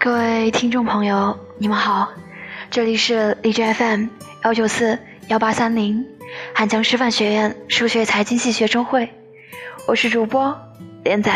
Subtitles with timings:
[0.00, 2.12] 各位听众朋友，你们好，
[2.70, 4.06] 这里是荔枝 FM
[4.44, 4.96] 幺九四
[5.28, 6.06] 幺八三零
[6.54, 9.10] 汉江师范学院数学财经系学生会，
[9.88, 10.56] 我是主播
[11.02, 11.32] 连仔。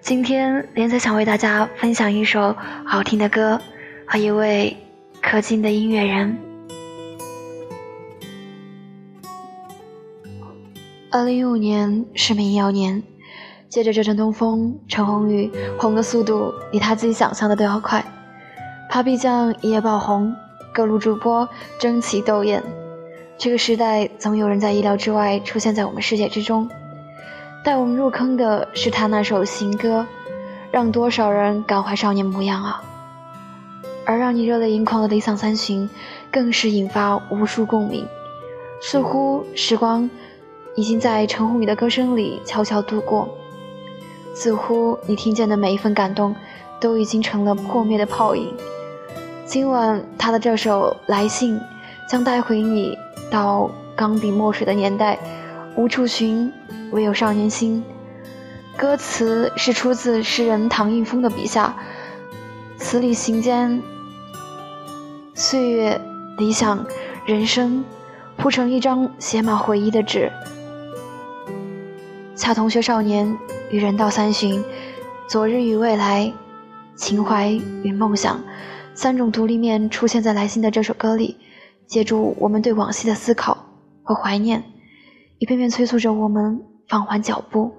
[0.00, 2.56] 今天连仔想为大家分享一首
[2.86, 3.60] 好听的歌
[4.06, 4.76] 和一位
[5.20, 6.38] 可敬的音乐人。
[11.10, 13.02] 二零一五年是民谣年。
[13.74, 18.04] 借着这阵东风，陈鸿宇红的速度比他自己想象的都要快。
[18.88, 20.32] Papi 酱一夜爆红，
[20.72, 22.62] 各路主播争奇斗艳。
[23.36, 26.70] 这个时代总有人在意料之外出现在我们世界之中。
[27.64, 30.06] 带我们入坑的是他那首新歌，
[30.70, 32.80] 让多少人感怀少年模样啊！
[34.06, 35.88] 而让你热泪盈眶的《理想三旬》，
[36.30, 38.06] 更是引发无数共鸣。
[38.80, 40.08] 似乎时光
[40.76, 43.28] 已经在陈鸿宇的歌声里悄悄度过。
[44.34, 46.34] 似乎你听见的每一份感动，
[46.80, 48.52] 都已经成了破灭的泡影。
[49.46, 51.56] 今晚他的这首《来信》，
[52.10, 52.98] 将带回你
[53.30, 55.18] 到钢笔墨水的年代，
[55.76, 56.52] 无处寻，
[56.90, 57.82] 唯有少年心。
[58.76, 61.76] 歌词是出自诗人唐映枫的笔下，
[62.76, 63.80] 词里行间，
[65.32, 66.00] 岁月、
[66.38, 66.84] 理想、
[67.24, 67.84] 人生，
[68.36, 70.32] 铺成一张写满回忆的纸。
[72.34, 73.38] 恰同学少年。
[73.74, 74.62] 与人道三旬，
[75.26, 76.32] 昨日与未来，
[76.94, 77.50] 情怀
[77.82, 78.40] 与梦想，
[78.94, 81.36] 三种独立面出现在来信的这首歌里，
[81.88, 83.66] 借助我们对往昔的思考
[84.04, 84.62] 和怀念，
[85.40, 87.74] 一遍遍催促着我们放缓脚步。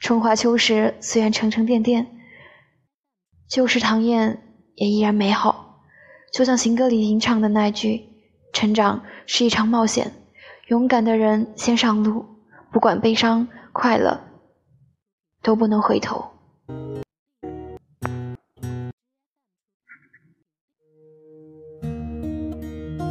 [0.00, 2.08] 春华秋实，虽然沉沉甸甸，
[3.48, 4.42] 旧时唐燕
[4.74, 5.80] 也依然美好。
[6.30, 8.02] 就像行歌里吟唱的那句
[8.52, 10.12] ：“成长是一场冒险，
[10.66, 12.26] 勇敢的人先上路，
[12.70, 14.20] 不管悲伤快乐。”
[15.46, 16.28] 都不能回头。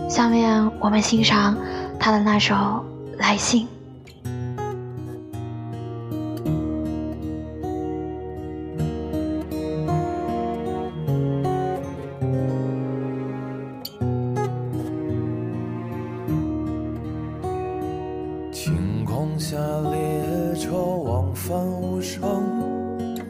[0.10, 1.58] 下面我们欣赏
[1.98, 2.54] 他的那首
[3.18, 3.66] 《来信》。
[20.56, 22.22] 车往返无声，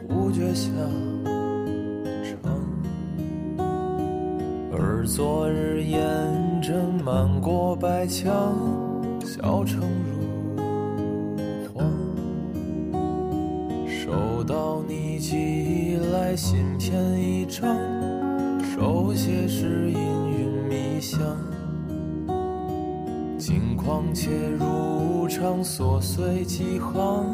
[0.08, 0.70] 无觉下
[2.22, 2.38] 城。
[4.72, 6.00] 而昨日烟
[6.62, 8.54] 尘漫过白墙，
[9.24, 11.90] 小城如荒。
[13.88, 17.76] 收到你寄来信片一张，
[18.62, 21.18] 手写是氤氲迷香。
[23.36, 24.95] 近况且如
[25.38, 27.26] 常，琐碎几行，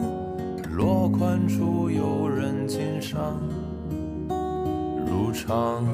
[0.72, 3.40] 落款处有人敬上。
[5.06, 5.86] 如常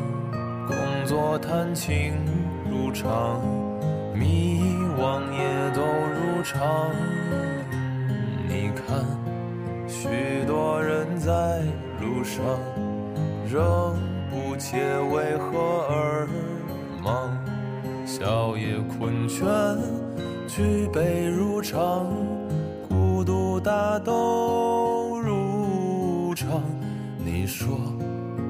[0.66, 0.74] 工
[1.04, 2.14] 作谈情，
[2.70, 3.42] 如常
[4.14, 4.62] 迷
[4.98, 6.90] 惘也都如常。
[8.48, 9.04] 你看，
[9.86, 10.08] 许
[10.46, 11.60] 多人在
[12.00, 12.42] 路上，
[13.46, 13.94] 仍
[14.30, 14.78] 不解
[15.12, 16.26] 为何而
[17.04, 17.36] 忙。
[18.06, 19.44] 笑也困倦，
[20.48, 22.06] 举杯如常，
[22.88, 26.62] 孤独大都如常。
[27.18, 27.76] 你说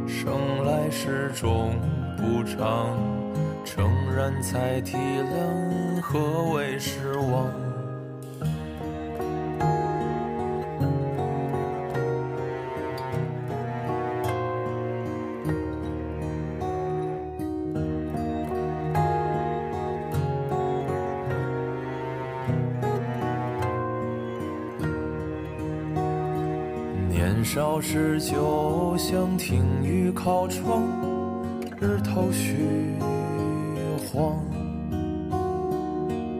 [0.07, 1.75] 生来时终
[2.17, 2.97] 不长，
[3.65, 7.68] 诚然才体谅何为失望。
[27.51, 30.83] 少时就想听雨靠窗，
[31.81, 32.59] 日头虚
[34.13, 34.37] 晃。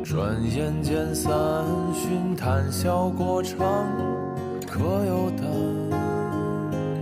[0.05, 1.33] 转眼间三
[1.95, 3.89] 巡，谈笑过场，
[4.67, 5.47] 可有担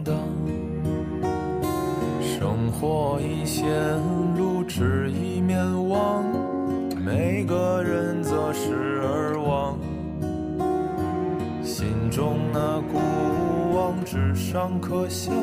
[0.04, 0.14] 当？
[2.22, 3.66] 生活已陷
[4.36, 5.58] 入，只一面
[5.88, 6.24] 望，
[7.04, 9.76] 每个人择时而忘，
[11.64, 13.00] 心中那孤。
[14.06, 15.34] 纸上刻香，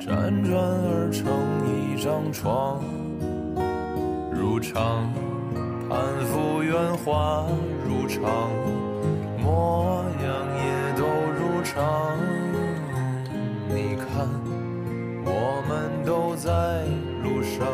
[0.00, 1.24] 辗转而成
[1.70, 2.82] 一张床。
[4.32, 5.08] 如常
[5.88, 7.46] 攀附圆滑，
[7.86, 8.50] 如常
[9.38, 10.28] 模样
[10.58, 11.06] 也都
[11.38, 12.18] 如常。
[13.68, 14.26] 你看，
[15.24, 16.50] 我们都在
[17.22, 17.64] 路上，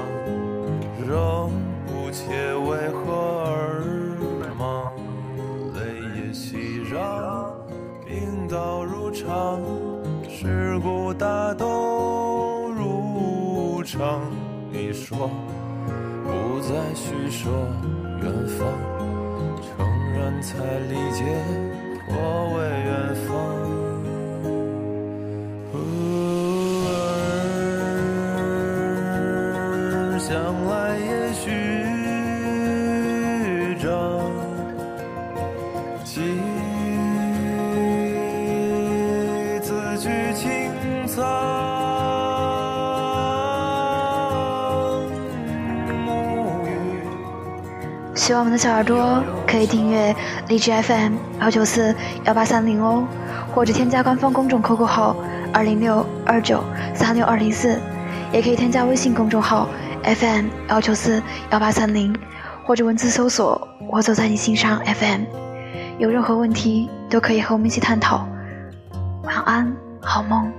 [1.08, 1.50] 仍
[1.86, 2.54] 不切
[9.26, 9.60] 常。
[10.28, 14.22] 世故大都如常。
[14.70, 15.28] 你说
[16.24, 17.50] 不再叙说
[18.22, 18.58] 远方，
[19.62, 19.68] 诚
[20.12, 20.54] 然才
[20.88, 21.24] 理解
[22.08, 22.12] 我
[22.54, 23.35] 为远方。
[48.26, 50.12] 希望我们的小耳朵可以订阅
[50.48, 51.94] 荔枝 FM 幺九四
[52.24, 53.04] 幺八三零哦，
[53.54, 55.14] 或者添加官方公众 QQ 号
[55.52, 56.60] 二零六二九
[56.92, 57.78] 三六二零四，
[58.32, 59.68] 也可以添加微信公众号。
[60.02, 62.12] FM 幺九四幺八三零，
[62.64, 65.20] 或者文字搜索“我走在你心上 FM”，
[65.98, 68.26] 有任何问题都可以和我们一起探讨。
[69.22, 70.50] 晚安，好梦。